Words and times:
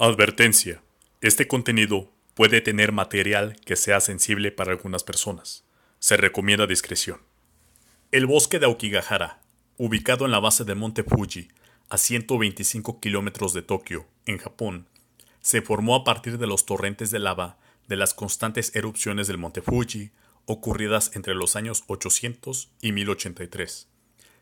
Advertencia. 0.00 0.80
Este 1.22 1.48
contenido 1.48 2.08
puede 2.34 2.60
tener 2.60 2.92
material 2.92 3.56
que 3.66 3.74
sea 3.74 3.98
sensible 3.98 4.52
para 4.52 4.70
algunas 4.70 5.02
personas. 5.02 5.64
Se 5.98 6.16
recomienda 6.16 6.68
discreción. 6.68 7.18
El 8.12 8.26
bosque 8.26 8.60
de 8.60 8.66
Aokigahara, 8.66 9.40
ubicado 9.76 10.24
en 10.24 10.30
la 10.30 10.38
base 10.38 10.62
del 10.62 10.76
monte 10.76 11.02
Fuji, 11.02 11.48
a 11.88 11.98
125 11.98 13.00
kilómetros 13.00 13.52
de 13.54 13.62
Tokio, 13.62 14.06
en 14.24 14.38
Japón, 14.38 14.86
se 15.40 15.62
formó 15.62 15.96
a 15.96 16.04
partir 16.04 16.38
de 16.38 16.46
los 16.46 16.64
torrentes 16.64 17.10
de 17.10 17.18
lava 17.18 17.58
de 17.88 17.96
las 17.96 18.14
constantes 18.14 18.76
erupciones 18.76 19.26
del 19.26 19.38
monte 19.38 19.62
Fuji 19.62 20.12
ocurridas 20.46 21.10
entre 21.16 21.34
los 21.34 21.56
años 21.56 21.82
800 21.88 22.70
y 22.80 22.92
1083, 22.92 23.88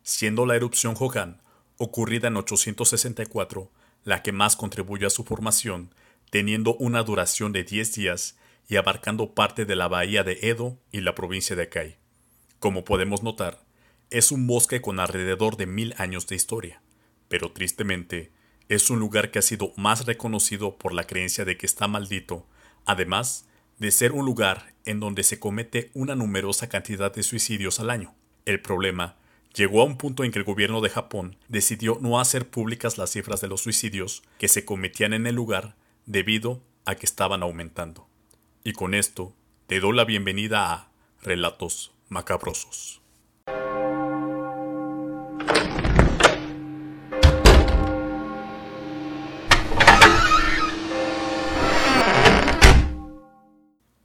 siendo 0.02 0.44
la 0.44 0.54
erupción 0.54 0.94
Hogan, 1.00 1.40
ocurrida 1.78 2.28
en 2.28 2.36
864, 2.36 3.70
la 4.06 4.22
que 4.22 4.30
más 4.30 4.54
contribuyó 4.54 5.08
a 5.08 5.10
su 5.10 5.24
formación, 5.24 5.92
teniendo 6.30 6.76
una 6.76 7.02
duración 7.02 7.52
de 7.52 7.64
10 7.64 7.92
días 7.96 8.38
y 8.68 8.76
abarcando 8.76 9.34
parte 9.34 9.64
de 9.64 9.74
la 9.74 9.88
bahía 9.88 10.22
de 10.22 10.38
Edo 10.42 10.78
y 10.92 11.00
la 11.00 11.16
provincia 11.16 11.56
de 11.56 11.64
Akai. 11.64 11.98
Como 12.60 12.84
podemos 12.84 13.24
notar, 13.24 13.64
es 14.10 14.30
un 14.30 14.46
bosque 14.46 14.80
con 14.80 15.00
alrededor 15.00 15.56
de 15.56 15.66
mil 15.66 15.92
años 15.98 16.28
de 16.28 16.36
historia, 16.36 16.80
pero 17.28 17.50
tristemente 17.50 18.30
es 18.68 18.90
un 18.90 19.00
lugar 19.00 19.32
que 19.32 19.40
ha 19.40 19.42
sido 19.42 19.72
más 19.76 20.06
reconocido 20.06 20.78
por 20.78 20.94
la 20.94 21.04
creencia 21.04 21.44
de 21.44 21.56
que 21.56 21.66
está 21.66 21.88
maldito, 21.88 22.46
además 22.84 23.48
de 23.78 23.90
ser 23.90 24.12
un 24.12 24.24
lugar 24.24 24.72
en 24.84 25.00
donde 25.00 25.24
se 25.24 25.40
comete 25.40 25.90
una 25.94 26.14
numerosa 26.14 26.68
cantidad 26.68 27.12
de 27.12 27.24
suicidios 27.24 27.80
al 27.80 27.90
año. 27.90 28.14
El 28.44 28.62
problema 28.62 29.16
llegó 29.56 29.80
a 29.80 29.84
un 29.84 29.96
punto 29.96 30.22
en 30.22 30.30
que 30.30 30.38
el 30.38 30.44
gobierno 30.44 30.80
de 30.82 30.90
Japón 30.90 31.36
decidió 31.48 31.98
no 32.00 32.20
hacer 32.20 32.48
públicas 32.48 32.98
las 32.98 33.10
cifras 33.10 33.40
de 33.40 33.48
los 33.48 33.62
suicidios 33.62 34.22
que 34.38 34.48
se 34.48 34.64
cometían 34.64 35.14
en 35.14 35.26
el 35.26 35.34
lugar 35.34 35.74
debido 36.04 36.62
a 36.84 36.94
que 36.94 37.06
estaban 37.06 37.42
aumentando. 37.42 38.06
Y 38.62 38.72
con 38.72 38.94
esto 38.94 39.34
te 39.66 39.80
doy 39.80 39.96
la 39.96 40.04
bienvenida 40.04 40.72
a 40.72 40.90
Relatos 41.22 41.92
Macabrosos. 42.08 43.00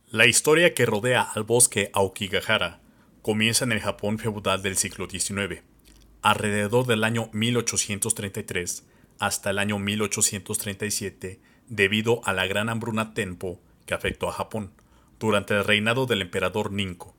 La 0.08 0.26
historia 0.26 0.74
que 0.74 0.86
rodea 0.86 1.22
al 1.22 1.44
bosque 1.44 1.90
Aokigahara 1.94 2.81
comienza 3.22 3.66
en 3.66 3.72
el 3.72 3.82
Japón 3.82 4.18
feudal 4.18 4.64
del 4.64 4.78
siglo 4.78 5.08
XIX, 5.10 5.62
alrededor 6.22 6.88
del 6.88 7.04
año 7.04 7.30
1833 7.34 8.84
hasta 9.20 9.52
el 9.52 9.60
año 9.60 9.78
1837, 9.78 11.40
debido 11.68 12.22
a 12.26 12.34
la 12.34 12.48
gran 12.48 12.70
hambruna 12.70 13.14
Tenpo 13.14 13.62
que 13.86 13.94
afectó 13.94 14.28
a 14.28 14.34
Japón 14.34 14.72
durante 15.20 15.54
el 15.54 15.64
reinado 15.64 16.08
del 16.08 16.24
emperador 16.24 16.72
Ninko. 16.72 17.16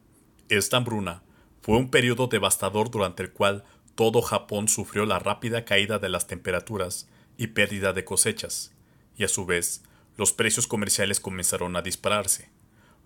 Esta 0.48 0.78
hambruna 0.78 1.22
fue 1.62 1.76
un 1.76 1.90
periodo 1.90 2.26
devastador 2.26 2.90
durante 2.90 3.22
el 3.22 3.30
cual 3.30 3.62
todo 3.94 4.22
Japón 4.22 4.66
sufrió 4.66 5.06
la 5.06 5.20
rápida 5.20 5.64
caída 5.64 6.00
de 6.00 6.08
las 6.08 6.26
temperaturas 6.26 7.08
y 7.36 7.48
pérdida 7.48 7.92
de 7.92 8.04
cosechas, 8.04 8.72
y 9.16 9.22
a 9.22 9.28
su 9.28 9.46
vez 9.46 9.84
los 10.16 10.32
precios 10.32 10.66
comerciales 10.66 11.20
comenzaron 11.20 11.76
a 11.76 11.82
dispararse. 11.82 12.50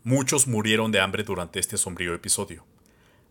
Muchos 0.02 0.46
murieron 0.46 0.92
de 0.92 1.00
hambre 1.00 1.24
durante 1.24 1.60
este 1.60 1.76
sombrío 1.76 2.14
episodio. 2.14 2.64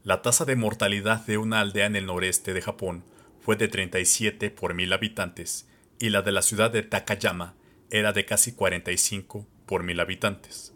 La 0.06 0.22
tasa 0.22 0.46
de 0.46 0.56
mortalidad 0.56 1.26
de 1.26 1.40
una 1.40 1.62
aldea 1.62 1.88
en 1.88 1.96
el 1.96 2.06
noreste 2.06 2.54
de 2.54 2.62
Japón 2.62 3.04
fue 3.42 3.56
de 3.56 3.68
37 3.68 4.52
por 4.52 4.76
mil 4.76 4.94
habitantes 4.94 5.68
y 5.98 6.10
la 6.10 6.22
de 6.22 6.32
la 6.32 6.44
ciudad 6.44 6.70
de 6.70 6.84
Takayama 6.84 7.56
era 7.90 8.14
de 8.14 8.24
casi 8.24 8.52
45 8.52 9.48
por 9.66 9.82
mil 9.82 10.00
habitantes. 10.00 10.76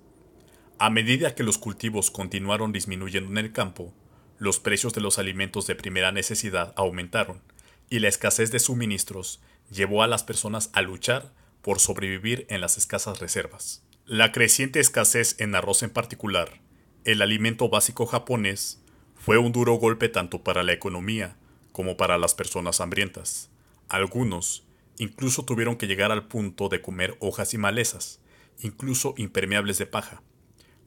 A 0.79 0.89
medida 0.89 1.35
que 1.35 1.43
los 1.43 1.59
cultivos 1.59 2.09
continuaron 2.09 2.71
disminuyendo 2.71 3.29
en 3.29 3.37
el 3.37 3.51
campo, 3.51 3.93
los 4.39 4.59
precios 4.59 4.95
de 4.95 5.01
los 5.01 5.19
alimentos 5.19 5.67
de 5.67 5.75
primera 5.75 6.11
necesidad 6.11 6.73
aumentaron 6.75 7.39
y 7.87 7.99
la 7.99 8.07
escasez 8.07 8.51
de 8.51 8.57
suministros 8.57 9.41
llevó 9.69 10.01
a 10.01 10.07
las 10.07 10.23
personas 10.23 10.71
a 10.73 10.81
luchar 10.81 11.31
por 11.61 11.79
sobrevivir 11.79 12.47
en 12.49 12.61
las 12.61 12.79
escasas 12.79 13.19
reservas. 13.19 13.83
La 14.07 14.31
creciente 14.31 14.79
escasez 14.79 15.35
en 15.39 15.53
arroz 15.53 15.83
en 15.83 15.91
particular, 15.91 16.61
el 17.05 17.21
alimento 17.21 17.69
básico 17.69 18.07
japonés, 18.07 18.81
fue 19.29 19.37
un 19.37 19.51
duro 19.51 19.75
golpe 19.75 20.09
tanto 20.09 20.43
para 20.43 20.63
la 20.63 20.73
economía 20.73 21.37
como 21.71 21.97
para 21.97 22.17
las 22.17 22.33
personas 22.33 22.81
hambrientas. 22.81 23.51
Algunos 23.87 24.65
incluso 24.97 25.45
tuvieron 25.45 25.75
que 25.75 25.85
llegar 25.85 26.11
al 26.11 26.27
punto 26.27 26.67
de 26.67 26.81
comer 26.81 27.15
hojas 27.19 27.53
y 27.53 27.59
malezas, 27.59 28.21
incluso 28.57 29.13
impermeables 29.17 29.77
de 29.77 29.85
paja. 29.85 30.23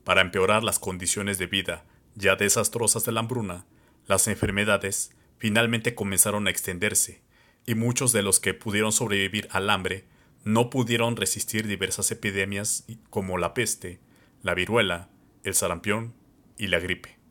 Para 0.03 0.23
empeorar 0.23 0.65
las 0.65 0.81
condiciones 0.81 1.39
de 1.39 1.47
vida 1.47 1.85
ya 2.17 2.35
desastrosas 2.35 3.05
de 3.05 3.13
la 3.13 3.21
hambruna, 3.21 3.65
las 4.09 4.27
enfermedades 4.27 5.13
finalmente 5.39 5.95
comenzaron 5.95 6.49
a 6.49 6.51
extenderse, 6.51 7.23
y 7.65 7.77
muchos 7.77 8.11
de 8.11 8.25
los 8.25 8.41
que 8.41 8.55
pudieron 8.55 8.91
sobrevivir 8.91 9.47
al 9.53 9.71
hambre 9.71 10.05
no 10.43 10.69
pudieron 10.69 11.15
resistir 11.15 11.69
diversas 11.69 12.11
epidemias 12.11 12.87
como 13.09 13.39
la 13.39 13.55
peste, 13.55 14.01
la 14.43 14.55
viruela, 14.55 15.11
el 15.45 15.55
sarampión 15.55 16.13
y 16.59 16.67
la 16.67 16.81
gripe. 16.81 17.22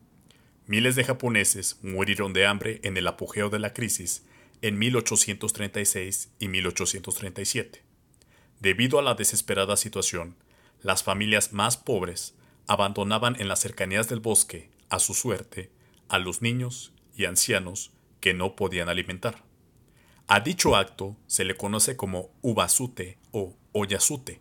Miles 0.72 0.96
de 0.96 1.04
japoneses 1.04 1.78
murieron 1.82 2.32
de 2.32 2.46
hambre 2.46 2.80
en 2.82 2.96
el 2.96 3.06
apogeo 3.06 3.50
de 3.50 3.58
la 3.58 3.74
crisis 3.74 4.24
en 4.62 4.78
1836 4.78 6.30
y 6.38 6.48
1837. 6.48 7.82
Debido 8.58 8.98
a 8.98 9.02
la 9.02 9.12
desesperada 9.12 9.76
situación, 9.76 10.34
las 10.80 11.02
familias 11.02 11.52
más 11.52 11.76
pobres 11.76 12.34
abandonaban 12.66 13.38
en 13.38 13.48
las 13.48 13.60
cercanías 13.60 14.08
del 14.08 14.20
bosque, 14.20 14.70
a 14.88 14.98
su 14.98 15.12
suerte, 15.12 15.70
a 16.08 16.18
los 16.18 16.40
niños 16.40 16.94
y 17.14 17.26
ancianos 17.26 17.92
que 18.20 18.32
no 18.32 18.56
podían 18.56 18.88
alimentar. 18.88 19.44
A 20.26 20.40
dicho 20.40 20.74
acto 20.74 21.18
se 21.26 21.44
le 21.44 21.54
conoce 21.54 21.98
como 21.98 22.30
ubasute 22.40 23.18
o 23.30 23.58
oyasute, 23.72 24.40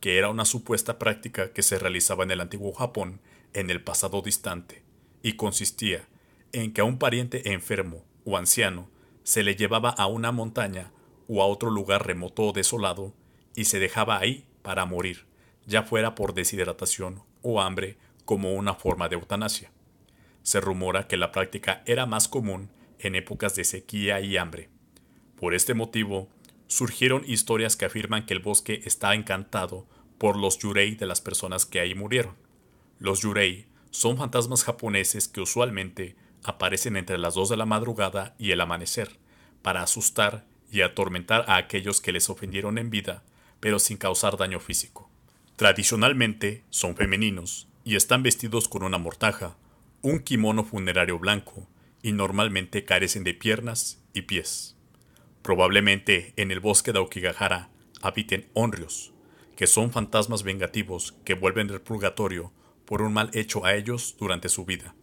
que 0.00 0.18
era 0.18 0.28
una 0.28 0.44
supuesta 0.44 0.98
práctica 0.98 1.52
que 1.52 1.62
se 1.62 1.78
realizaba 1.78 2.24
en 2.24 2.32
el 2.32 2.40
antiguo 2.40 2.72
Japón 2.72 3.20
en 3.52 3.70
el 3.70 3.80
pasado 3.80 4.22
distante, 4.22 4.87
y 5.22 5.34
consistía 5.34 6.08
en 6.52 6.72
que 6.72 6.80
a 6.80 6.84
un 6.84 6.98
pariente 6.98 7.52
enfermo 7.52 8.04
o 8.24 8.36
anciano 8.36 8.90
se 9.22 9.42
le 9.42 9.56
llevaba 9.56 9.90
a 9.90 10.06
una 10.06 10.32
montaña 10.32 10.90
o 11.28 11.42
a 11.42 11.46
otro 11.46 11.70
lugar 11.70 12.06
remoto 12.06 12.44
o 12.44 12.52
desolado 12.52 13.14
y 13.54 13.64
se 13.64 13.78
dejaba 13.78 14.18
ahí 14.18 14.46
para 14.62 14.86
morir, 14.86 15.26
ya 15.66 15.82
fuera 15.82 16.14
por 16.14 16.34
deshidratación 16.34 17.22
o 17.42 17.60
hambre 17.60 17.98
como 18.24 18.54
una 18.54 18.74
forma 18.74 19.08
de 19.08 19.16
eutanasia. 19.16 19.70
Se 20.42 20.60
rumora 20.60 21.06
que 21.08 21.16
la 21.16 21.32
práctica 21.32 21.82
era 21.86 22.06
más 22.06 22.28
común 22.28 22.70
en 22.98 23.14
épocas 23.14 23.54
de 23.54 23.64
sequía 23.64 24.20
y 24.20 24.36
hambre. 24.36 24.70
Por 25.36 25.54
este 25.54 25.74
motivo, 25.74 26.28
surgieron 26.66 27.22
historias 27.26 27.76
que 27.76 27.84
afirman 27.84 28.26
que 28.26 28.34
el 28.34 28.40
bosque 28.40 28.80
está 28.84 29.14
encantado 29.14 29.86
por 30.18 30.36
los 30.36 30.58
yurei 30.58 30.96
de 30.96 31.06
las 31.06 31.20
personas 31.20 31.64
que 31.64 31.80
ahí 31.80 31.94
murieron. 31.94 32.34
Los 32.98 33.20
yurei 33.20 33.67
son 33.90 34.16
fantasmas 34.16 34.64
japoneses 34.64 35.28
que 35.28 35.40
usualmente 35.40 36.16
aparecen 36.44 36.96
entre 36.96 37.18
las 37.18 37.34
2 37.34 37.50
de 37.50 37.56
la 37.56 37.66
madrugada 37.66 38.34
y 38.38 38.52
el 38.52 38.60
amanecer, 38.60 39.18
para 39.62 39.82
asustar 39.82 40.46
y 40.70 40.82
atormentar 40.82 41.44
a 41.48 41.56
aquellos 41.56 42.00
que 42.00 42.12
les 42.12 42.30
ofendieron 42.30 42.78
en 42.78 42.90
vida, 42.90 43.22
pero 43.60 43.78
sin 43.78 43.96
causar 43.96 44.36
daño 44.36 44.60
físico. 44.60 45.10
Tradicionalmente 45.56 46.64
son 46.70 46.94
femeninos 46.96 47.68
y 47.84 47.96
están 47.96 48.22
vestidos 48.22 48.68
con 48.68 48.82
una 48.82 48.98
mortaja, 48.98 49.56
un 50.02 50.20
kimono 50.20 50.64
funerario 50.64 51.18
blanco, 51.18 51.66
y 52.02 52.12
normalmente 52.12 52.84
carecen 52.84 53.24
de 53.24 53.34
piernas 53.34 54.00
y 54.14 54.22
pies. 54.22 54.76
Probablemente 55.42 56.32
en 56.36 56.50
el 56.50 56.60
bosque 56.60 56.92
de 56.92 56.98
Aokigahara 56.98 57.70
habiten 58.02 58.48
onrios, 58.54 59.12
que 59.56 59.66
son 59.66 59.90
fantasmas 59.90 60.44
vengativos 60.44 61.16
que 61.24 61.34
vuelven 61.34 61.66
del 61.66 61.80
purgatorio 61.80 62.52
por 62.88 63.02
un 63.02 63.12
mal 63.12 63.28
hecho 63.34 63.66
a 63.66 63.74
ellos 63.74 64.16
durante 64.18 64.48
su 64.48 64.64
vida. 64.64 64.94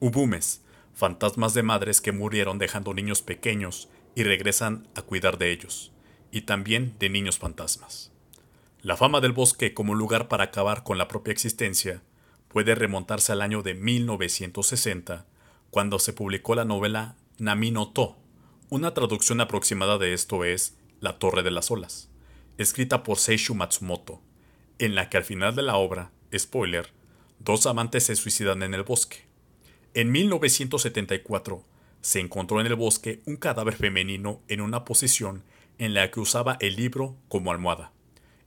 Ubumes, 0.00 0.64
fantasmas 0.94 1.52
de 1.52 1.62
madres 1.62 2.00
que 2.00 2.10
murieron 2.10 2.56
dejando 2.56 2.94
niños 2.94 3.20
pequeños 3.20 3.90
y 4.14 4.22
regresan 4.22 4.88
a 4.94 5.02
cuidar 5.02 5.36
de 5.36 5.52
ellos, 5.52 5.92
y 6.32 6.40
también 6.40 6.96
de 6.98 7.10
niños 7.10 7.38
fantasmas. 7.38 8.10
La 8.80 8.96
fama 8.96 9.20
del 9.20 9.32
bosque 9.32 9.74
como 9.74 9.94
lugar 9.94 10.28
para 10.28 10.44
acabar 10.44 10.82
con 10.82 10.96
la 10.96 11.08
propia 11.08 11.32
existencia 11.32 12.02
puede 12.48 12.74
remontarse 12.74 13.32
al 13.32 13.42
año 13.42 13.62
de 13.62 13.74
1960, 13.74 15.26
cuando 15.68 15.98
se 15.98 16.14
publicó 16.14 16.54
la 16.54 16.64
novela 16.64 17.16
Namino 17.36 17.92
To. 17.92 18.16
Una 18.70 18.94
traducción 18.94 19.42
aproximada 19.42 19.98
de 19.98 20.14
esto 20.14 20.42
es 20.42 20.78
La 21.00 21.18
Torre 21.18 21.42
de 21.42 21.50
las 21.50 21.70
Olas, 21.70 22.08
escrita 22.56 23.02
por 23.02 23.18
Seishu 23.18 23.54
Matsumoto, 23.54 24.22
en 24.78 24.94
la 24.94 25.10
que 25.10 25.18
al 25.18 25.24
final 25.24 25.54
de 25.54 25.60
la 25.60 25.76
obra, 25.76 26.12
spoiler, 26.34 26.95
dos 27.38 27.66
amantes 27.66 28.04
se 28.04 28.16
suicidan 28.16 28.62
en 28.62 28.74
el 28.74 28.82
bosque. 28.82 29.18
En 29.94 30.12
1974 30.12 31.64
se 32.00 32.20
encontró 32.20 32.60
en 32.60 32.66
el 32.66 32.74
bosque 32.74 33.20
un 33.26 33.36
cadáver 33.36 33.74
femenino 33.74 34.40
en 34.48 34.60
una 34.60 34.84
posición 34.84 35.42
en 35.78 35.94
la 35.94 36.10
que 36.10 36.20
usaba 36.20 36.56
el 36.60 36.76
libro 36.76 37.16
como 37.28 37.50
almohada. 37.50 37.92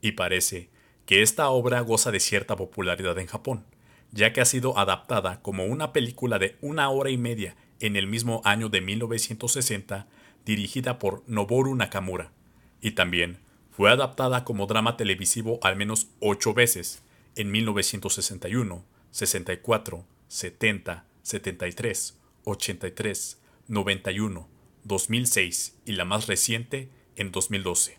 y 0.02 0.12
parece 0.12 0.70
que 1.04 1.22
esta 1.22 1.50
obra 1.50 1.80
goza 1.80 2.10
de 2.10 2.20
cierta 2.20 2.56
popularidad 2.56 3.18
en 3.18 3.26
Japón, 3.26 3.64
ya 4.12 4.32
que 4.32 4.40
ha 4.40 4.44
sido 4.44 4.78
adaptada 4.78 5.42
como 5.42 5.64
una 5.66 5.92
película 5.92 6.38
de 6.38 6.56
una 6.60 6.88
hora 6.88 7.10
y 7.10 7.18
media 7.18 7.56
en 7.80 7.96
el 7.96 8.06
mismo 8.06 8.40
año 8.44 8.68
de 8.68 8.80
1960, 8.80 10.06
dirigida 10.44 10.98
por 10.98 11.22
Noboru 11.26 11.74
Nakamura, 11.74 12.32
y 12.80 12.92
también 12.92 13.40
fue 13.70 13.90
adaptada 13.90 14.44
como 14.44 14.66
drama 14.66 14.96
televisivo 14.96 15.58
al 15.62 15.76
menos 15.76 16.08
ocho 16.20 16.54
veces, 16.54 17.02
en 17.40 17.50
1961, 17.50 18.84
64, 19.12 20.04
70, 20.28 21.06
73, 21.22 22.18
83, 22.44 23.40
91, 23.66 24.48
2006 24.84 25.78
y 25.86 25.92
la 25.92 26.04
más 26.04 26.26
reciente 26.26 26.90
en 27.16 27.32
2012. 27.32 27.98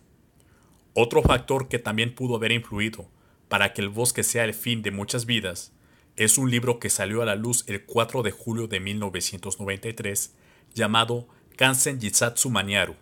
Otro 0.94 1.24
factor 1.24 1.70
que 1.70 1.80
también 1.80 2.14
pudo 2.14 2.36
haber 2.36 2.52
influido 2.52 3.10
para 3.48 3.74
que 3.74 3.82
el 3.82 3.90
bosque 3.90 4.24
sea 4.24 4.44
el 4.44 4.54
fin 4.54 4.84
de 4.84 4.92
muchas 4.92 5.26
vidas 5.26 5.74
es 6.18 6.38
un 6.38 6.52
libro 6.52 6.80
que 6.80 6.92
salió 6.92 7.24
a 7.24 7.26
la 7.26 7.36
luz 7.36 7.64
el 7.68 7.84
4 7.84 8.22
de 8.22 8.30
julio 8.30 8.68
de 8.68 8.80
1993 8.80 10.36
llamado 10.76 11.28
Kansen 11.56 12.00
Jitsatsu 12.00 12.52
Maniaru, 12.52 12.96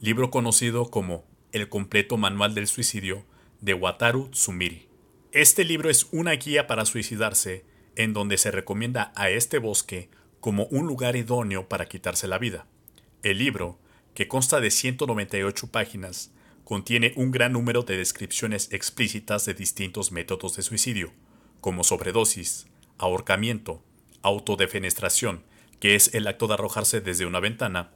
libro 0.00 0.30
conocido 0.30 0.90
como 0.90 1.24
El 1.52 1.68
completo 1.68 2.16
manual 2.16 2.54
del 2.54 2.68
suicidio 2.68 3.26
de 3.60 3.74
Wataru 3.74 4.30
Tsumiri. 4.30 4.93
Este 5.34 5.64
libro 5.64 5.90
es 5.90 6.06
una 6.12 6.30
guía 6.30 6.68
para 6.68 6.84
suicidarse 6.84 7.64
en 7.96 8.12
donde 8.12 8.38
se 8.38 8.52
recomienda 8.52 9.12
a 9.16 9.30
este 9.30 9.58
bosque 9.58 10.08
como 10.38 10.66
un 10.66 10.86
lugar 10.86 11.16
idóneo 11.16 11.68
para 11.68 11.86
quitarse 11.86 12.28
la 12.28 12.38
vida. 12.38 12.68
El 13.24 13.38
libro, 13.38 13.80
que 14.14 14.28
consta 14.28 14.60
de 14.60 14.70
198 14.70 15.72
páginas, 15.72 16.30
contiene 16.62 17.14
un 17.16 17.32
gran 17.32 17.52
número 17.52 17.82
de 17.82 17.96
descripciones 17.96 18.68
explícitas 18.70 19.44
de 19.44 19.54
distintos 19.54 20.12
métodos 20.12 20.54
de 20.54 20.62
suicidio, 20.62 21.12
como 21.60 21.82
sobredosis, 21.82 22.68
ahorcamiento, 22.98 23.82
autodefenestración, 24.22 25.42
que 25.80 25.96
es 25.96 26.14
el 26.14 26.28
acto 26.28 26.46
de 26.46 26.54
arrojarse 26.54 27.00
desde 27.00 27.26
una 27.26 27.40
ventana, 27.40 27.90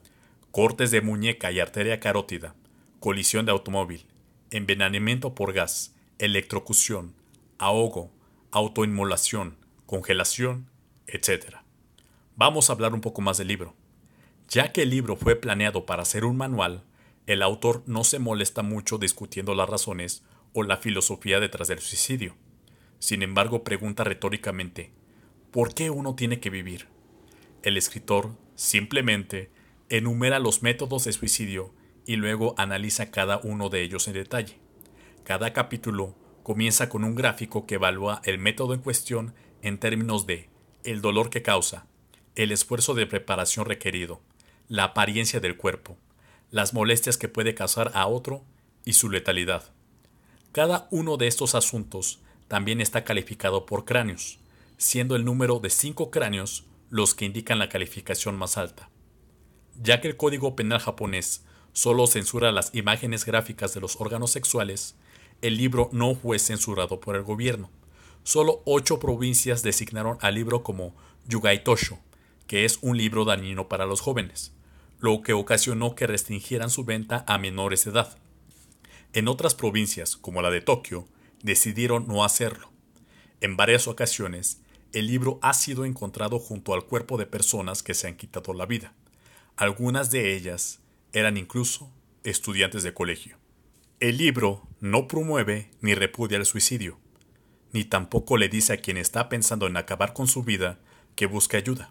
cortes 0.50 0.90
de 0.90 1.02
muñeca 1.02 1.52
y 1.52 1.60
arteria 1.60 2.00
carótida, 2.00 2.56
colisión 2.98 3.46
de 3.46 3.52
automóvil, 3.52 4.06
envenenamiento 4.50 5.36
por 5.36 5.52
gas, 5.52 5.94
electrocución, 6.18 7.14
ahogo, 7.58 8.12
autoinmolación, 8.50 9.56
congelación, 9.86 10.70
etc. 11.06 11.56
Vamos 12.36 12.70
a 12.70 12.72
hablar 12.72 12.94
un 12.94 13.00
poco 13.00 13.20
más 13.20 13.38
del 13.38 13.48
libro. 13.48 13.74
Ya 14.48 14.72
que 14.72 14.82
el 14.82 14.90
libro 14.90 15.16
fue 15.16 15.36
planeado 15.36 15.84
para 15.86 16.04
ser 16.04 16.24
un 16.24 16.36
manual, 16.36 16.84
el 17.26 17.42
autor 17.42 17.82
no 17.86 18.04
se 18.04 18.18
molesta 18.18 18.62
mucho 18.62 18.98
discutiendo 18.98 19.54
las 19.54 19.68
razones 19.68 20.24
o 20.54 20.62
la 20.62 20.78
filosofía 20.78 21.40
detrás 21.40 21.68
del 21.68 21.80
suicidio 21.80 22.34
sin 22.98 23.22
embargo, 23.22 23.62
pregunta 23.62 24.04
retóricamente, 24.04 24.90
¿por 25.52 25.72
qué 25.72 25.90
uno 25.90 26.14
tiene 26.14 26.40
que 26.40 26.50
vivir? 26.50 26.88
El 27.62 27.76
escritor 27.76 28.32
simplemente 28.56 29.50
enumera 29.88 30.38
los 30.40 30.62
métodos 30.62 31.04
de 31.04 31.12
suicidio 31.12 31.72
y 32.06 32.16
luego 32.16 32.54
analiza 32.56 33.10
cada 33.10 33.38
uno 33.38 33.68
de 33.68 33.82
ellos 33.82 34.08
en 34.08 34.14
detalle. 34.14 34.58
Cada 35.24 35.52
capítulo 35.52 36.16
comienza 36.48 36.88
con 36.88 37.04
un 37.04 37.14
gráfico 37.14 37.66
que 37.66 37.74
evalúa 37.74 38.22
el 38.24 38.38
método 38.38 38.72
en 38.72 38.80
cuestión 38.80 39.34
en 39.60 39.76
términos 39.76 40.26
de 40.26 40.48
el 40.82 41.02
dolor 41.02 41.28
que 41.28 41.42
causa, 41.42 41.86
el 42.36 42.52
esfuerzo 42.52 42.94
de 42.94 43.06
preparación 43.06 43.66
requerido, 43.66 44.22
la 44.66 44.84
apariencia 44.84 45.40
del 45.40 45.58
cuerpo, 45.58 45.98
las 46.50 46.72
molestias 46.72 47.18
que 47.18 47.28
puede 47.28 47.54
causar 47.54 47.90
a 47.92 48.06
otro 48.06 48.46
y 48.86 48.94
su 48.94 49.10
letalidad. 49.10 49.74
Cada 50.50 50.88
uno 50.90 51.18
de 51.18 51.26
estos 51.26 51.54
asuntos 51.54 52.20
también 52.48 52.80
está 52.80 53.04
calificado 53.04 53.66
por 53.66 53.84
cráneos, 53.84 54.38
siendo 54.78 55.16
el 55.16 55.26
número 55.26 55.58
de 55.58 55.68
cinco 55.68 56.10
cráneos 56.10 56.64
los 56.88 57.14
que 57.14 57.26
indican 57.26 57.58
la 57.58 57.68
calificación 57.68 58.38
más 58.38 58.56
alta. 58.56 58.88
Ya 59.78 60.00
que 60.00 60.08
el 60.08 60.16
Código 60.16 60.56
Penal 60.56 60.78
japonés 60.78 61.44
solo 61.74 62.06
censura 62.06 62.52
las 62.52 62.74
imágenes 62.74 63.26
gráficas 63.26 63.74
de 63.74 63.82
los 63.82 64.00
órganos 64.00 64.30
sexuales, 64.30 64.96
el 65.40 65.56
libro 65.56 65.88
no 65.92 66.14
fue 66.14 66.38
censurado 66.38 67.00
por 67.00 67.16
el 67.16 67.22
gobierno. 67.22 67.70
Solo 68.24 68.62
ocho 68.64 68.98
provincias 68.98 69.62
designaron 69.62 70.18
al 70.20 70.34
libro 70.34 70.62
como 70.62 70.94
Yugaitosho, 71.28 71.98
que 72.46 72.64
es 72.64 72.78
un 72.82 72.96
libro 72.96 73.24
dañino 73.24 73.68
para 73.68 73.86
los 73.86 74.00
jóvenes, 74.00 74.52
lo 74.98 75.22
que 75.22 75.32
ocasionó 75.32 75.94
que 75.94 76.06
restringieran 76.06 76.70
su 76.70 76.84
venta 76.84 77.24
a 77.26 77.38
menores 77.38 77.84
de 77.84 77.92
edad. 77.92 78.18
En 79.12 79.28
otras 79.28 79.54
provincias, 79.54 80.16
como 80.16 80.42
la 80.42 80.50
de 80.50 80.60
Tokio, 80.60 81.06
decidieron 81.42 82.08
no 82.08 82.24
hacerlo. 82.24 82.70
En 83.40 83.56
varias 83.56 83.86
ocasiones, 83.86 84.60
el 84.92 85.06
libro 85.06 85.38
ha 85.42 85.54
sido 85.54 85.84
encontrado 85.84 86.38
junto 86.38 86.74
al 86.74 86.84
cuerpo 86.84 87.16
de 87.16 87.26
personas 87.26 87.82
que 87.82 87.94
se 87.94 88.08
han 88.08 88.16
quitado 88.16 88.54
la 88.54 88.66
vida. 88.66 88.94
Algunas 89.56 90.10
de 90.10 90.34
ellas 90.34 90.80
eran 91.12 91.36
incluso 91.36 91.90
estudiantes 92.24 92.82
de 92.82 92.94
colegio. 92.94 93.36
El 94.00 94.16
libro 94.16 94.62
no 94.78 95.08
promueve 95.08 95.72
ni 95.80 95.92
repudia 95.92 96.38
el 96.38 96.46
suicidio, 96.46 97.00
ni 97.72 97.82
tampoco 97.82 98.36
le 98.36 98.48
dice 98.48 98.72
a 98.72 98.76
quien 98.76 98.96
está 98.96 99.28
pensando 99.28 99.66
en 99.66 99.76
acabar 99.76 100.12
con 100.12 100.28
su 100.28 100.44
vida 100.44 100.78
que 101.16 101.26
busque 101.26 101.56
ayuda. 101.56 101.90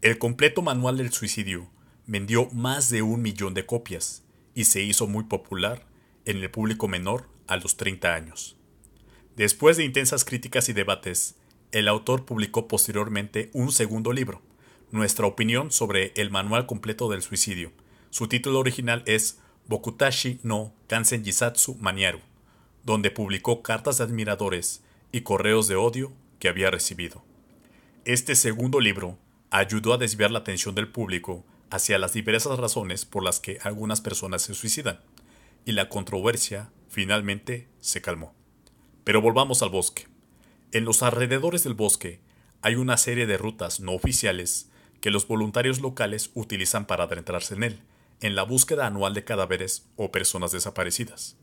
El 0.00 0.16
completo 0.16 0.62
manual 0.62 0.96
del 0.96 1.12
suicidio 1.12 1.68
vendió 2.06 2.48
más 2.52 2.88
de 2.88 3.02
un 3.02 3.20
millón 3.20 3.52
de 3.52 3.66
copias 3.66 4.22
y 4.54 4.64
se 4.64 4.80
hizo 4.80 5.06
muy 5.06 5.24
popular 5.24 5.84
en 6.24 6.38
el 6.38 6.50
público 6.50 6.88
menor 6.88 7.28
a 7.48 7.58
los 7.58 7.76
30 7.76 8.14
años. 8.14 8.56
Después 9.36 9.76
de 9.76 9.84
intensas 9.84 10.24
críticas 10.24 10.70
y 10.70 10.72
debates, 10.72 11.34
el 11.70 11.88
autor 11.88 12.24
publicó 12.24 12.66
posteriormente 12.66 13.50
un 13.52 13.72
segundo 13.72 14.14
libro, 14.14 14.40
Nuestra 14.90 15.26
opinión 15.26 15.70
sobre 15.70 16.14
el 16.16 16.30
manual 16.30 16.64
completo 16.64 17.10
del 17.10 17.20
suicidio. 17.20 17.72
Su 18.08 18.26
título 18.26 18.58
original 18.58 19.02
es 19.04 19.38
Bokutashi 19.66 20.40
no 20.42 20.72
Kansen 20.86 21.24
Jisatsu 21.24 21.76
Maniaru, 21.76 22.20
donde 22.84 23.10
publicó 23.10 23.62
cartas 23.62 23.98
de 23.98 24.04
admiradores 24.04 24.82
y 25.12 25.20
correos 25.22 25.68
de 25.68 25.76
odio 25.76 26.12
que 26.38 26.48
había 26.48 26.70
recibido. 26.70 27.22
Este 28.04 28.34
segundo 28.34 28.80
libro 28.80 29.18
ayudó 29.50 29.92
a 29.92 29.98
desviar 29.98 30.30
la 30.30 30.40
atención 30.40 30.74
del 30.74 30.88
público 30.88 31.44
hacia 31.70 31.98
las 31.98 32.12
diversas 32.12 32.58
razones 32.58 33.04
por 33.04 33.22
las 33.22 33.40
que 33.40 33.58
algunas 33.62 34.00
personas 34.00 34.42
se 34.42 34.54
suicidan, 34.54 35.00
y 35.64 35.72
la 35.72 35.88
controversia 35.88 36.72
finalmente 36.88 37.68
se 37.80 38.00
calmó. 38.00 38.34
Pero 39.04 39.20
volvamos 39.20 39.62
al 39.62 39.70
bosque. 39.70 40.08
En 40.72 40.84
los 40.84 41.02
alrededores 41.02 41.64
del 41.64 41.74
bosque 41.74 42.20
hay 42.62 42.74
una 42.74 42.96
serie 42.96 43.26
de 43.26 43.38
rutas 43.38 43.80
no 43.80 43.92
oficiales 43.92 44.70
que 45.00 45.10
los 45.10 45.26
voluntarios 45.26 45.80
locales 45.80 46.30
utilizan 46.34 46.86
para 46.86 47.04
adentrarse 47.04 47.54
en 47.54 47.62
él, 47.62 47.80
en 48.20 48.34
la 48.34 48.42
búsqueda 48.42 48.86
anual 48.86 49.14
de 49.14 49.24
cadáveres 49.24 49.86
o 49.96 50.12
personas 50.12 50.52
desaparecidas. 50.52 51.36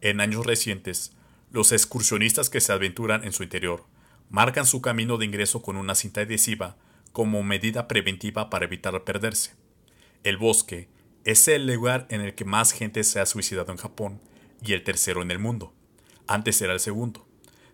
En 0.00 0.20
años 0.20 0.46
recientes, 0.46 1.12
los 1.50 1.72
excursionistas 1.72 2.50
que 2.50 2.60
se 2.60 2.72
aventuran 2.72 3.24
en 3.24 3.32
su 3.32 3.42
interior 3.42 3.84
marcan 4.30 4.66
su 4.66 4.80
camino 4.80 5.18
de 5.18 5.26
ingreso 5.26 5.62
con 5.62 5.76
una 5.76 5.94
cinta 5.94 6.22
adhesiva 6.22 6.76
como 7.12 7.42
medida 7.42 7.86
preventiva 7.86 8.48
para 8.48 8.64
evitar 8.64 9.04
perderse. 9.04 9.52
El 10.24 10.38
bosque 10.38 10.88
es 11.24 11.46
el 11.48 11.66
lugar 11.66 12.06
en 12.08 12.22
el 12.22 12.34
que 12.34 12.44
más 12.44 12.72
gente 12.72 13.04
se 13.04 13.20
ha 13.20 13.26
suicidado 13.26 13.70
en 13.70 13.78
Japón 13.78 14.20
y 14.64 14.72
el 14.72 14.82
tercero 14.82 15.20
en 15.22 15.30
el 15.30 15.38
mundo. 15.38 15.74
Antes 16.26 16.60
era 16.62 16.72
el 16.72 16.80
segundo. 16.80 17.26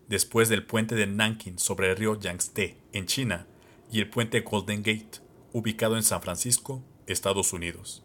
Después 0.09 0.49
del 0.49 0.65
puente 0.65 0.95
de 0.95 1.07
Nanking 1.07 1.59
sobre 1.59 1.91
el 1.91 1.97
río 1.97 2.19
Yangtze 2.19 2.77
en 2.93 3.07
China 3.07 3.47
y 3.93 4.01
el 4.01 4.11
puente 4.11 4.41
Golden 4.41 4.83
Gate, 4.83 5.21
ubicado 5.53 5.97
en 5.97 6.03
San 6.03 6.23
Francisco, 6.23 6.83
Estados 7.07 7.53
Unidos. 7.53 8.03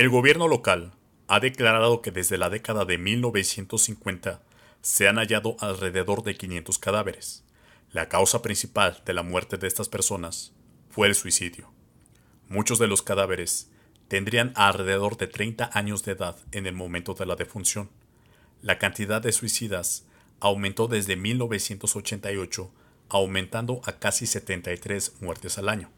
El 0.00 0.08
gobierno 0.08 0.48
local 0.48 0.92
ha 1.28 1.40
declarado 1.40 2.00
que 2.00 2.10
desde 2.10 2.38
la 2.38 2.48
década 2.48 2.86
de 2.86 2.96
1950 2.96 4.40
se 4.80 5.06
han 5.06 5.16
hallado 5.16 5.56
alrededor 5.60 6.22
de 6.22 6.36
500 6.36 6.78
cadáveres. 6.78 7.44
La 7.92 8.08
causa 8.08 8.40
principal 8.40 9.02
de 9.04 9.12
la 9.12 9.22
muerte 9.22 9.58
de 9.58 9.66
estas 9.66 9.90
personas 9.90 10.54
fue 10.88 11.06
el 11.06 11.14
suicidio. 11.14 11.70
Muchos 12.48 12.78
de 12.78 12.86
los 12.86 13.02
cadáveres 13.02 13.70
tendrían 14.08 14.54
alrededor 14.54 15.18
de 15.18 15.26
30 15.26 15.68
años 15.74 16.02
de 16.02 16.12
edad 16.12 16.38
en 16.52 16.66
el 16.66 16.74
momento 16.74 17.12
de 17.12 17.26
la 17.26 17.36
defunción. 17.36 17.90
La 18.62 18.78
cantidad 18.78 19.20
de 19.20 19.32
suicidas 19.32 20.06
aumentó 20.40 20.88
desde 20.88 21.16
1988, 21.16 22.72
aumentando 23.10 23.82
a 23.84 23.98
casi 23.98 24.26
73 24.26 25.16
muertes 25.20 25.58
al 25.58 25.68
año. 25.68 25.90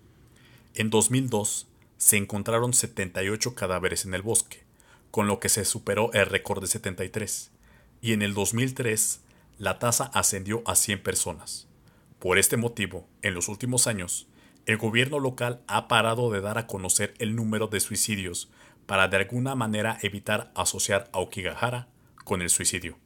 En 0.74 0.90
2002 0.90 1.68
se 2.02 2.16
encontraron 2.16 2.74
78 2.74 3.54
cadáveres 3.54 4.04
en 4.06 4.14
el 4.14 4.22
bosque, 4.22 4.64
con 5.12 5.28
lo 5.28 5.38
que 5.38 5.48
se 5.48 5.64
superó 5.64 6.12
el 6.14 6.26
récord 6.26 6.60
de 6.60 6.66
73, 6.66 7.52
y 8.00 8.12
en 8.12 8.22
el 8.22 8.34
2003 8.34 9.20
la 9.58 9.78
tasa 9.78 10.10
ascendió 10.12 10.64
a 10.66 10.74
100 10.74 11.00
personas. 11.04 11.68
Por 12.18 12.38
este 12.38 12.56
motivo, 12.56 13.06
en 13.22 13.34
los 13.34 13.46
últimos 13.46 13.86
años, 13.86 14.26
el 14.66 14.78
gobierno 14.78 15.20
local 15.20 15.60
ha 15.68 15.86
parado 15.86 16.32
de 16.32 16.40
dar 16.40 16.58
a 16.58 16.66
conocer 16.66 17.14
el 17.20 17.36
número 17.36 17.68
de 17.68 17.78
suicidios 17.78 18.50
para 18.86 19.06
de 19.06 19.18
alguna 19.18 19.54
manera 19.54 19.96
evitar 20.02 20.50
asociar 20.56 21.08
a 21.12 21.20
Okigahara 21.20 21.86
con 22.24 22.42
el 22.42 22.50
suicidio. 22.50 22.98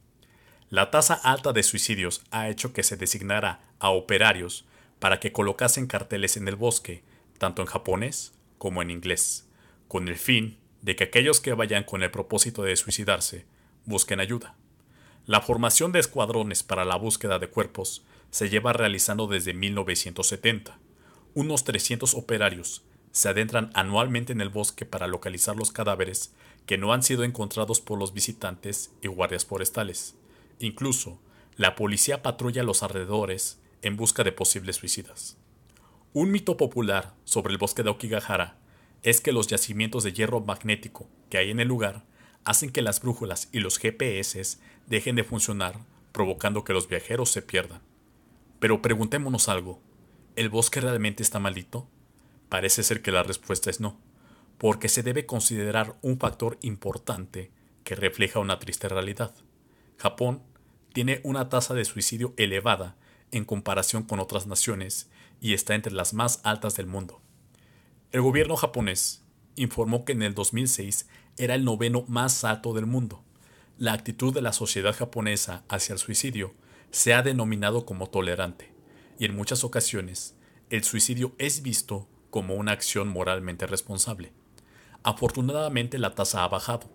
La 0.71 0.91
tasa 0.91 1.13
alta 1.13 1.53
de 1.53 1.63
suicidios 1.65 2.23
ha 2.31 2.49
hecho 2.49 2.73
que 2.73 2.83
se 2.83 2.97
designara 2.97 3.61
a 3.79 3.91
operarios 3.91 4.65
para 5.01 5.21
que 5.21 5.33
colocasen 5.33 5.87
carteles 5.87 6.39
en 6.39 6.49
el 6.49 6.57
bosque, 6.57 7.05
tanto 7.37 7.61
en 7.61 7.69
japonés 7.69 8.33
como 8.59 8.83
en 8.83 8.91
inglés, 8.91 9.49
con 9.89 10.09
el 10.09 10.17
fin 10.17 10.59
de 10.83 10.97
que 10.97 11.05
aquellos 11.05 11.41
que 11.41 11.53
vayan 11.53 11.85
con 11.85 12.03
el 12.03 12.11
propósito 12.11 12.63
de 12.63 12.77
suicidarse 12.77 13.47
busquen 13.85 14.21
ayuda. 14.21 14.57
La 15.27 15.41
formación 15.41 15.91
de 15.93 15.99
escuadrones 15.99 16.63
para 16.63 16.85
la 16.85 16.97
búsqueda 16.97 17.39
de 17.39 17.49
cuerpos 17.49 18.05
se 18.31 18.49
lleva 18.49 18.73
realizando 18.73 19.27
desde 19.27 19.55
1970. 19.55 20.79
Unos 21.35 21.65
300 21.65 22.15
operarios 22.15 22.85
se 23.11 23.29
adentran 23.29 23.71
anualmente 23.75 24.33
en 24.33 24.41
el 24.41 24.51
bosque 24.51 24.85
para 24.85 25.07
localizar 25.07 25.57
los 25.57 25.73
cadáveres 25.73 26.35
que 26.67 26.79
no 26.79 26.93
han 26.93 27.03
sido 27.03 27.25
encontrados 27.25 27.81
por 27.81 27.99
los 27.99 28.13
visitantes 28.13 28.93
y 29.01 29.09
guardias 29.09 29.47
forestales. 29.47 30.15
Incluso, 30.59 31.19
la 31.57 31.75
policía 31.75 32.23
patrulla 32.23 32.63
los 32.63 32.83
alrededores 32.83 33.59
en 33.83 33.97
busca 33.97 34.23
de 34.23 34.33
posibles 34.33 34.77
suicidas. 34.77 35.39
Un 36.19 36.31
mito 36.31 36.57
popular 36.57 37.13
sobre 37.25 37.53
el 37.53 37.59
bosque 37.59 37.83
de 37.83 37.91
Okigahara 37.91 38.57
es 39.03 39.21
que 39.21 39.33
los 39.33 39.49
yacimientos 39.49 40.03
de 40.03 40.15
hierro 40.15 40.41
magnético 40.41 41.11
que 41.29 41.37
hay 41.37 41.51
en 41.51 41.61
el 41.61 41.69
lugar 41.69 42.05
hacen 42.47 42.71
que 42.71 42.81
las 42.81 43.03
brújulas 43.03 43.51
y 43.53 43.59
los 43.59 43.77
GPS 43.77 44.57
dejen 44.87 45.15
de 45.15 45.25
funcionar, 45.25 45.75
provocando 46.13 46.65
que 46.65 46.73
los 46.73 46.89
viajeros 46.89 47.31
se 47.31 47.43
pierdan. 47.43 47.83
Pero 48.61 48.81
preguntémonos 48.81 49.51
algo, 49.51 49.79
¿el 50.37 50.49
bosque 50.49 50.81
realmente 50.81 51.23
está 51.23 51.39
maldito? 51.39 51.87
Parece 52.49 52.83
ser 52.83 53.03
que 53.03 53.13
la 53.13 53.23
respuesta 53.23 53.69
es 53.69 53.81
no, 53.81 54.01
porque 54.57 54.89
se 54.89 55.03
debe 55.03 55.27
considerar 55.27 55.97
un 56.01 56.19
factor 56.19 56.57
importante 56.63 57.51
que 57.85 57.95
refleja 57.95 58.41
una 58.41 58.59
triste 58.59 58.89
realidad. 58.89 59.35
Japón 59.99 60.43
tiene 60.95 61.21
una 61.25 61.51
tasa 61.51 61.75
de 61.75 61.85
suicidio 61.85 62.33
elevada 62.39 62.97
en 63.33 63.45
comparación 63.45 64.05
con 64.05 64.19
otras 64.19 64.47
naciones 64.47 65.11
y 65.41 65.55
está 65.55 65.75
entre 65.75 65.93
las 65.93 66.15
más 66.15 66.41
altas 66.45 66.77
del 66.77 66.87
mundo. 66.87 67.21
El 68.13 68.23
gobierno 68.23 68.57
japonés 68.57 69.23
informó 69.57 70.05
que 70.05 70.13
en 70.13 70.23
el 70.23 70.35
2006 70.35 71.09
era 71.37 71.55
el 71.55 71.65
noveno 71.65 72.05
más 72.09 72.45
alto 72.45 72.73
del 72.73 72.87
mundo. 72.87 73.23
La 73.79 73.93
actitud 73.93 74.33
de 74.33 74.43
la 74.43 74.53
sociedad 74.53 74.95
japonesa 74.95 75.65
hacia 75.69 75.93
el 75.93 75.99
suicidio 75.99 76.55
se 76.91 77.15
ha 77.15 77.23
denominado 77.23 77.85
como 77.85 78.09
tolerante, 78.09 78.73
y 79.19 79.27
en 79.27 79.37
muchas 79.37 79.65
ocasiones 79.65 80.35
el 80.71 80.83
suicidio 80.85 81.35
es 81.39 81.63
visto 81.63 82.09
como 82.31 82.55
una 82.55 82.73
acción 82.73 83.09
moralmente 83.09 83.67
responsable. 83.67 84.33
Afortunadamente 85.03 85.99
la 85.99 86.15
tasa 86.15 86.43
ha 86.43 86.49
bajado. 86.49 86.89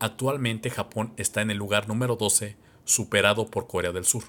Actualmente 0.00 0.70
Japón 0.70 1.12
está 1.16 1.42
en 1.42 1.50
el 1.50 1.56
lugar 1.56 1.88
número 1.88 2.16
12, 2.16 2.56
superado 2.84 3.46
por 3.46 3.66
Corea 3.66 3.92
del 3.92 4.04
Sur. 4.04 4.24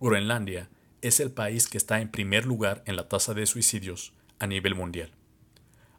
Groenlandia 0.00 0.68
es 1.02 1.20
el 1.20 1.30
país 1.30 1.68
que 1.68 1.78
está 1.78 2.00
en 2.00 2.10
primer 2.10 2.46
lugar 2.46 2.82
en 2.86 2.96
la 2.96 3.08
tasa 3.08 3.34
de 3.34 3.46
suicidios 3.46 4.12
a 4.38 4.46
nivel 4.46 4.74
mundial. 4.74 5.12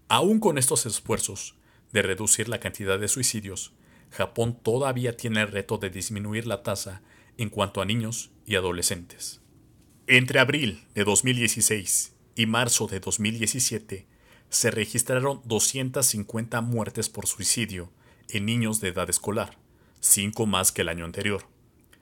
Aún 0.07 0.39
con 0.39 0.57
estos 0.57 0.85
esfuerzos 0.85 1.55
de 1.91 2.01
reducir 2.01 2.49
la 2.49 2.59
cantidad 2.59 2.99
de 2.99 3.07
suicidios, 3.07 3.73
Japón 4.11 4.57
todavía 4.61 5.17
tiene 5.17 5.41
el 5.41 5.49
reto 5.49 5.77
de 5.77 5.89
disminuir 5.89 6.47
la 6.47 6.63
tasa 6.63 7.01
en 7.37 7.49
cuanto 7.49 7.81
a 7.81 7.85
niños 7.85 8.31
y 8.45 8.55
adolescentes. 8.55 9.41
Entre 10.07 10.39
abril 10.39 10.85
de 10.95 11.03
2016 11.03 12.15
y 12.35 12.45
marzo 12.45 12.87
de 12.87 12.99
2017, 12.99 14.07
se 14.49 14.71
registraron 14.71 15.41
250 15.45 16.61
muertes 16.61 17.09
por 17.09 17.27
suicidio 17.27 17.91
en 18.29 18.45
niños 18.45 18.79
de 18.79 18.89
edad 18.89 19.09
escolar, 19.09 19.57
cinco 19.99 20.45
más 20.45 20.71
que 20.71 20.83
el 20.83 20.89
año 20.89 21.05
anterior. 21.05 21.56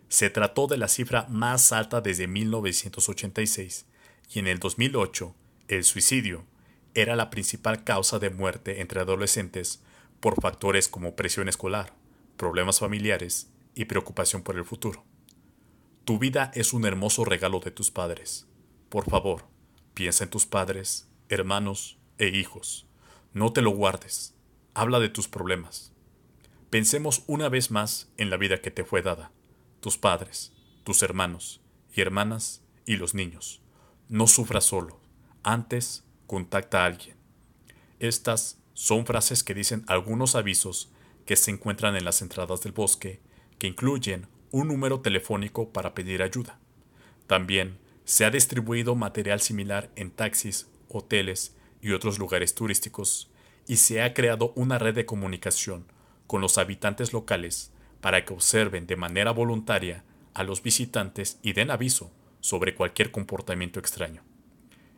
Se 0.10 0.30
trató 0.30 0.68
de 0.68 0.78
la 0.78 0.88
cifra 0.88 1.26
más 1.30 1.72
alta 1.72 2.02
desde 2.02 2.28
1986 2.28 3.86
y 4.30 4.40
en 4.40 4.48
el 4.48 4.60
2008 4.60 5.36
el 5.68 5.84
suicidio 5.84 6.46
era 6.94 7.16
la 7.16 7.30
principal 7.30 7.84
causa 7.84 8.20
de 8.20 8.30
muerte 8.30 8.82
entre 8.82 9.02
adolescentes 9.02 9.82
por 10.20 10.40
factores 10.42 10.88
como 10.88 11.16
presión 11.16 11.50
escolar, 11.50 11.94
problemas 12.38 12.80
familiares 12.80 13.50
y 13.74 13.86
preocupación 13.86 14.44
por 14.44 14.56
el 14.58 14.64
futuro. 14.64 15.04
Tu 16.06 16.20
vida 16.20 16.52
es 16.54 16.72
un 16.72 16.86
hermoso 16.86 17.26
regalo 17.26 17.60
de 17.60 17.72
tus 17.72 17.92
padres. 17.92 18.48
Por 18.90 19.10
favor, 19.10 19.48
piensa 19.94 20.24
en 20.24 20.30
tus 20.30 20.46
padres, 20.46 21.10
hermanos 21.30 21.98
e 22.20 22.28
hijos. 22.28 22.86
No 23.34 23.52
te 23.52 23.62
lo 23.62 23.72
guardes. 23.72 24.36
Habla 24.76 25.00
de 25.00 25.10
tus 25.10 25.28
problemas. 25.28 25.92
Pensemos 26.70 27.24
una 27.28 27.50
vez 27.50 27.72
más 27.72 28.10
en 28.18 28.30
la 28.30 28.38
vida 28.38 28.62
que 28.62 28.72
te 28.72 28.86
fue 28.86 29.02
dada 29.02 29.32
tus 29.86 30.00
padres, 30.00 30.52
tus 30.84 31.04
hermanos 31.04 31.62
y 31.94 32.02
hermanas 32.02 32.64
y 32.88 32.96
los 32.96 33.14
niños. 33.14 33.62
No 34.10 34.26
sufras 34.26 34.64
solo. 34.64 35.00
Antes, 35.44 36.04
contacta 36.26 36.82
a 36.82 36.86
alguien. 36.88 37.16
Estas 38.00 38.58
son 38.74 39.06
frases 39.06 39.44
que 39.44 39.54
dicen 39.54 39.86
algunos 39.86 40.34
avisos 40.34 40.92
que 41.28 41.36
se 41.36 41.52
encuentran 41.52 41.96
en 41.96 42.04
las 42.04 42.24
entradas 42.24 42.64
del 42.64 42.72
bosque, 42.72 43.22
que 43.60 43.68
incluyen 43.68 44.26
un 44.50 44.70
número 44.70 45.02
telefónico 45.02 45.70
para 45.70 45.94
pedir 45.94 46.24
ayuda. 46.24 46.58
También 47.28 47.78
se 48.06 48.26
ha 48.26 48.32
distribuido 48.32 48.96
material 48.96 49.40
similar 49.40 49.92
en 49.96 50.10
taxis, 50.10 50.66
hoteles 50.90 51.56
y 51.80 51.92
otros 51.92 52.18
lugares 52.18 52.56
turísticos, 52.56 53.30
y 53.68 53.76
se 53.76 54.02
ha 54.02 54.16
creado 54.16 54.52
una 54.56 54.80
red 54.80 54.96
de 54.96 55.06
comunicación 55.06 55.86
con 56.26 56.42
los 56.42 56.58
habitantes 56.58 57.14
locales 57.14 57.72
para 58.06 58.24
que 58.24 58.34
observen 58.34 58.86
de 58.86 58.98
manera 58.98 59.32
voluntaria 59.32 60.04
a 60.36 60.44
los 60.44 60.62
visitantes 60.62 61.40
y 61.42 61.54
den 61.54 61.72
aviso 61.72 62.12
sobre 62.40 62.76
cualquier 62.76 63.10
comportamiento 63.10 63.80
extraño. 63.80 64.22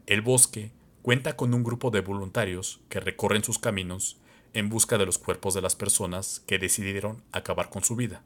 El 0.07 0.21
bosque 0.21 0.73
cuenta 1.03 1.37
con 1.37 1.53
un 1.53 1.63
grupo 1.63 1.89
de 1.89 2.01
voluntarios 2.01 2.81
que 2.89 2.99
recorren 2.99 3.45
sus 3.45 3.59
caminos 3.59 4.17
en 4.53 4.67
busca 4.67 4.97
de 4.97 5.05
los 5.05 5.19
cuerpos 5.19 5.53
de 5.53 5.61
las 5.61 5.73
personas 5.73 6.41
que 6.47 6.59
decidieron 6.59 7.23
acabar 7.31 7.69
con 7.69 7.81
su 7.81 7.95
vida, 7.95 8.23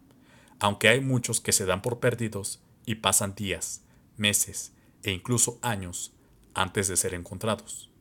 aunque 0.60 0.88
hay 0.88 1.00
muchos 1.00 1.42
que 1.42 1.52
se 1.52 1.68
dan 1.68 1.84
por 1.84 2.00
perdidos 2.00 2.60
y 2.84 2.96
pasan 2.96 3.36
días, 3.36 3.84
meses 4.18 4.74
e 5.04 5.12
incluso 5.12 5.60
años 5.62 6.12
antes 6.56 6.88
de 6.88 6.98
ser 6.98 7.14
encontrados. 7.14 7.92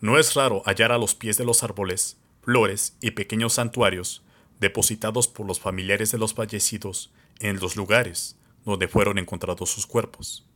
No 0.00 0.18
es 0.18 0.32
raro 0.32 0.62
hallar 0.64 0.92
a 0.92 0.98
los 0.98 1.14
pies 1.14 1.36
de 1.36 1.44
los 1.44 1.62
árboles 1.62 2.16
flores 2.40 2.96
y 3.02 3.10
pequeños 3.10 3.52
santuarios 3.52 4.22
depositados 4.62 5.28
por 5.28 5.44
los 5.44 5.60
familiares 5.60 6.12
de 6.12 6.18
los 6.18 6.32
fallecidos 6.32 7.12
en 7.40 7.60
los 7.60 7.76
lugares 7.76 8.36
donde 8.64 8.88
fueron 8.88 9.18
encontrados 9.18 9.70
sus 9.70 9.86
cuerpos. 9.86 10.46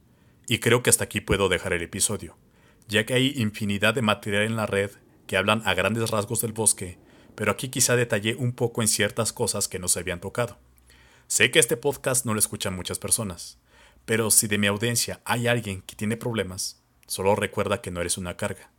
Y 0.46 0.60
creo 0.60 0.82
que 0.82 0.90
hasta 0.90 1.04
aquí 1.04 1.20
puedo 1.20 1.48
dejar 1.48 1.72
el 1.72 1.82
episodio, 1.82 2.36
ya 2.88 3.04
que 3.04 3.14
hay 3.14 3.34
infinidad 3.36 3.94
de 3.94 4.02
material 4.02 4.44
en 4.44 4.56
la 4.56 4.66
red 4.66 4.92
que 5.26 5.36
hablan 5.36 5.60
a 5.66 5.74
grandes 5.74 6.08
rasgos 6.10 6.40
del 6.40 6.52
bosque, 6.52 6.98
pero 7.34 7.50
aquí 7.50 7.68
quizá 7.68 7.96
detallé 7.96 8.36
un 8.36 8.52
poco 8.52 8.80
en 8.80 8.88
ciertas 8.88 9.32
cosas 9.32 9.66
que 9.66 9.80
no 9.80 9.88
se 9.88 9.98
habían 9.98 10.20
tocado. 10.20 10.56
Sé 11.26 11.50
que 11.50 11.58
este 11.58 11.76
podcast 11.76 12.24
no 12.24 12.32
lo 12.32 12.38
escuchan 12.38 12.76
muchas 12.76 13.00
personas, 13.00 13.58
pero 14.04 14.30
si 14.30 14.46
de 14.46 14.58
mi 14.58 14.68
audiencia 14.68 15.20
hay 15.24 15.48
alguien 15.48 15.82
que 15.82 15.96
tiene 15.96 16.16
problemas, 16.16 16.80
solo 17.08 17.34
recuerda 17.34 17.82
que 17.82 17.90
no 17.90 18.00
eres 18.00 18.18
una 18.18 18.36
carga, 18.36 18.70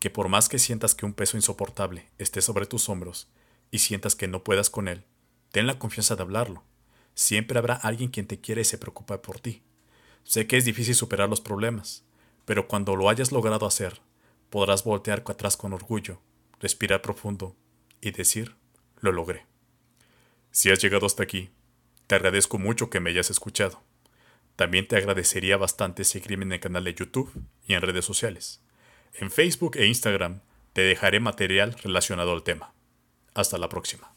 que 0.00 0.10
por 0.10 0.28
más 0.28 0.48
que 0.48 0.58
sientas 0.58 0.96
que 0.96 1.06
un 1.06 1.14
peso 1.14 1.36
insoportable 1.36 2.08
esté 2.18 2.42
sobre 2.42 2.66
tus 2.66 2.88
hombros, 2.88 3.28
y 3.74 3.80
sientas 3.80 4.14
que 4.14 4.28
no 4.28 4.44
puedas 4.44 4.70
con 4.70 4.86
él, 4.86 5.02
ten 5.50 5.66
la 5.66 5.80
confianza 5.80 6.14
de 6.14 6.22
hablarlo. 6.22 6.62
Siempre 7.14 7.58
habrá 7.58 7.74
alguien 7.74 8.08
quien 8.08 8.28
te 8.28 8.40
quiere 8.40 8.60
y 8.60 8.64
se 8.64 8.78
preocupa 8.78 9.20
por 9.20 9.40
ti. 9.40 9.64
Sé 10.22 10.46
que 10.46 10.56
es 10.56 10.64
difícil 10.64 10.94
superar 10.94 11.28
los 11.28 11.40
problemas, 11.40 12.04
pero 12.44 12.68
cuando 12.68 12.94
lo 12.94 13.08
hayas 13.08 13.32
logrado 13.32 13.66
hacer, 13.66 14.00
podrás 14.48 14.84
voltear 14.84 15.24
atrás 15.26 15.56
con 15.56 15.72
orgullo, 15.72 16.20
respirar 16.60 17.02
profundo 17.02 17.56
y 18.00 18.12
decir, 18.12 18.54
lo 19.00 19.10
logré. 19.10 19.44
Si 20.52 20.70
has 20.70 20.80
llegado 20.80 21.06
hasta 21.06 21.24
aquí, 21.24 21.50
te 22.06 22.14
agradezco 22.14 22.58
mucho 22.58 22.90
que 22.90 23.00
me 23.00 23.10
hayas 23.10 23.30
escuchado. 23.30 23.82
También 24.54 24.86
te 24.86 24.96
agradecería 24.96 25.56
bastante 25.56 26.04
seguirme 26.04 26.44
en 26.44 26.52
el 26.52 26.60
canal 26.60 26.84
de 26.84 26.94
YouTube 26.94 27.32
y 27.66 27.74
en 27.74 27.80
redes 27.80 28.04
sociales. 28.04 28.62
En 29.14 29.32
Facebook 29.32 29.76
e 29.78 29.86
Instagram 29.86 30.42
te 30.72 30.82
dejaré 30.82 31.18
material 31.18 31.74
relacionado 31.82 32.32
al 32.32 32.44
tema. 32.44 32.73
Hasta 33.34 33.58
la 33.58 33.68
próxima. 33.68 34.13